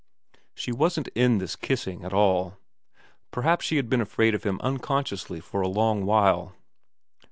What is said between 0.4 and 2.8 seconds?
She wasn't in this kissing at all.